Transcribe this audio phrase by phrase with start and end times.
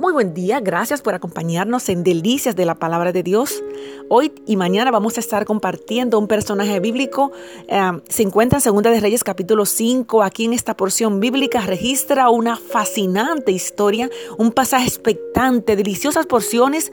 [0.00, 3.62] Muy buen día, gracias por acompañarnos en Delicias de la Palabra de Dios.
[4.08, 7.32] Hoy y mañana vamos a estar compartiendo un personaje bíblico.
[7.68, 7.78] Eh,
[8.08, 10.22] se encuentra en Segunda de Reyes capítulo 5.
[10.22, 14.08] Aquí en esta porción bíblica registra una fascinante historia,
[14.38, 16.92] un pasaje expectante, deliciosas porciones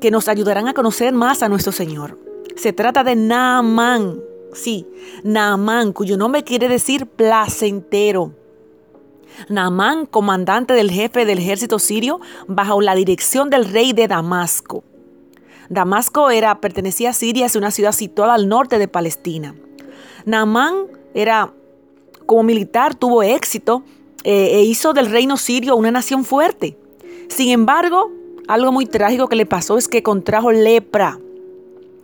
[0.00, 2.18] que nos ayudarán a conocer más a nuestro Señor.
[2.56, 4.18] Se trata de Naamán,
[4.52, 4.84] sí,
[5.22, 8.34] Naamán, cuyo nombre quiere decir placentero.
[9.48, 14.84] Naamán, comandante del jefe del ejército sirio, bajo la dirección del rey de Damasco.
[15.68, 19.54] Damasco era, pertenecía a Siria, es una ciudad situada al norte de Palestina.
[20.24, 21.52] Naamán era,
[22.26, 23.82] como militar, tuvo éxito
[24.24, 26.78] eh, e hizo del reino sirio una nación fuerte.
[27.28, 28.10] Sin embargo,
[28.46, 31.18] algo muy trágico que le pasó es que contrajo lepra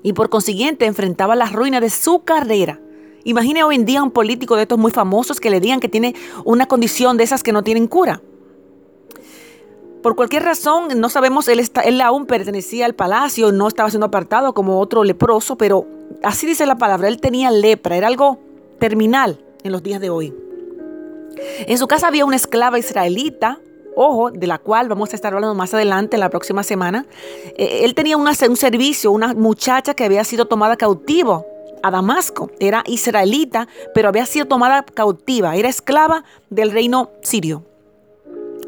[0.02, 2.78] y por consiguiente enfrentaba la ruina de su carrera.
[3.24, 6.14] Imagine hoy en día un político de estos muy famosos que le digan que tiene
[6.44, 8.20] una condición de esas que no tienen cura.
[10.02, 14.78] Por cualquier razón, no sabemos, él, aún pertenecía al palacio, no estaba siendo apartado como
[14.78, 15.86] otro leproso, pero
[16.22, 18.38] así dice la palabra, él tenía lepra, era algo
[18.78, 20.34] terminal en los días de hoy.
[21.66, 23.60] En su casa había una esclava israelita,
[23.96, 27.06] ojo, de la cual vamos a estar hablando más adelante, en la próxima semana.
[27.56, 31.46] Eh, él tenía un servicio, una muchacha que había sido tomada cautivo
[31.84, 32.50] a Damasco.
[32.58, 35.54] Era israelita, pero había sido tomada cautiva.
[35.54, 37.64] Era esclava del reino sirio.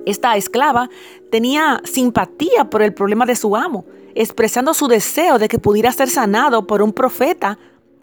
[0.05, 0.89] Esta esclava
[1.31, 6.08] tenía simpatía por el problema de su amo, expresando su deseo de que pudiera ser
[6.08, 7.58] sanado por un profeta,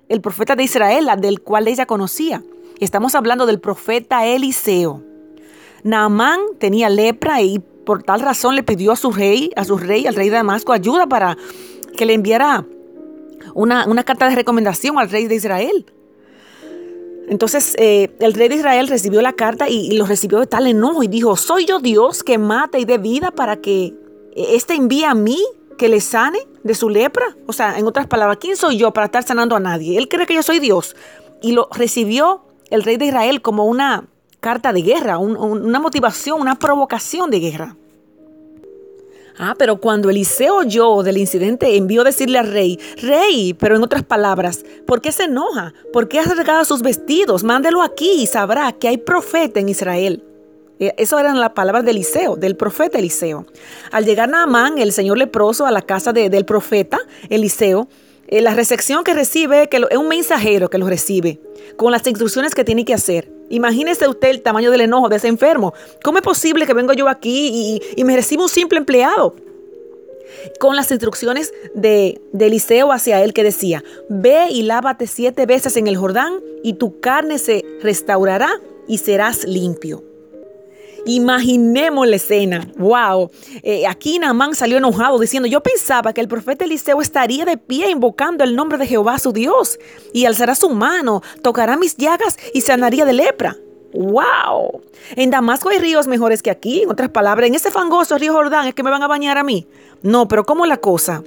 [0.09, 2.43] el profeta de Israel, del cual ella conocía.
[2.79, 5.01] Estamos hablando del profeta Eliseo.
[5.83, 10.07] Naamán tenía lepra y por tal razón le pidió a su rey, a su rey,
[10.07, 11.37] al rey de Damasco, ayuda para
[11.95, 12.65] que le enviara
[13.53, 15.85] una, carta de recomendación al rey de Israel.
[17.29, 21.03] Entonces eh, el rey de Israel recibió la carta y, lo recibió de tal enojo
[21.03, 23.93] y dijo, ¿soy yo Dios que mata y dé vida para que
[24.35, 25.41] éste envíe a mí
[25.77, 27.35] que le sane de su lepra?
[27.47, 29.97] O sea, en otras palabras, ¿quién soy yo para estar sanando a nadie?
[29.97, 30.95] Él cree que yo soy Dios.
[31.41, 34.05] Y lo recibió el rey de Israel como una
[34.39, 37.77] carta de guerra, una motivación, una provocación de guerra.
[39.37, 43.83] Ah, pero cuando Eliseo oyó del incidente, envió a decirle al rey, rey, pero en
[43.83, 45.73] otras palabras, ¿por qué se enoja?
[45.91, 47.43] ¿Por qué ha rasgado sus vestidos?
[47.43, 50.23] Mándelo aquí y sabrá que hay profeta en Israel.
[50.79, 53.45] Eh, eso eran las palabras de Eliseo, del profeta Eliseo.
[53.91, 56.99] Al llegar Naamán, el señor leproso, a la casa del profeta
[57.29, 57.87] Eliseo,
[58.27, 61.39] eh, la recepción que recibe que es un mensajero que lo recibe,
[61.75, 63.32] con las instrucciones que tiene que hacer.
[63.49, 65.73] Imagínese usted el tamaño del enojo de ese enfermo.
[66.03, 69.35] ¿Cómo es posible que vengo yo aquí y, me reciba un simple empleado?
[70.59, 75.77] Con las instrucciones de, de, Eliseo hacia él que decía, ve y lávate siete veces
[75.77, 78.49] en el Jordán y tu carne se restaurará
[78.87, 80.03] y serás limpio.
[81.05, 82.67] Imaginemos la escena.
[82.77, 83.29] Wow.
[83.61, 87.89] Eh, aquí Naamán salió enojado diciendo, yo pensaba que el profeta Eliseo estaría de pie
[87.89, 89.79] invocando el nombre de Jehová su Dios
[90.13, 93.57] y alzará su mano, tocará mis llagas y sanaría de lepra.
[93.93, 94.81] ¡Wow!
[95.15, 96.83] En Damasco hay ríos mejores que aquí.
[96.83, 99.43] En otras palabras, en ese fangoso río Jordán es que me van a bañar a
[99.43, 99.67] mí.
[100.01, 101.21] No, pero ¿cómo la cosa?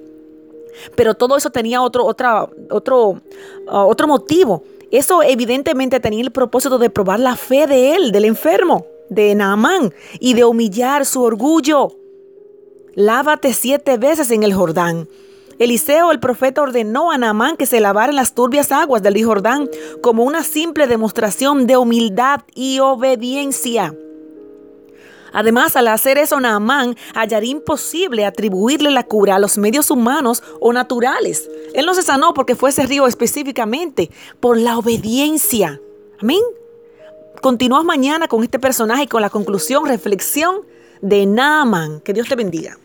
[0.94, 3.20] Pero todo eso tenía otro, otra, otro, uh,
[3.70, 4.64] otro motivo.
[4.90, 9.94] Eso evidentemente tenía el propósito de probar la fe de él, del enfermo de Naamán
[10.20, 11.92] y de humillar su orgullo.
[12.94, 15.08] Lávate siete veces en el Jordán.
[15.58, 19.68] Eliseo el profeta ordenó a Naamán que se lavara en las turbias aguas del Jordán
[20.02, 23.94] como una simple demostración de humildad y obediencia.
[25.32, 30.72] Además, al hacer eso, Naamán hallaría imposible atribuirle la cura a los medios humanos o
[30.72, 31.50] naturales.
[31.74, 35.80] Él no se sanó porque fue ese río específicamente, por la obediencia.
[36.18, 36.40] Amén.
[37.40, 40.62] Continúas mañana con este personaje y con la conclusión, reflexión
[41.00, 42.00] de Naaman.
[42.00, 42.78] Que Dios te bendiga.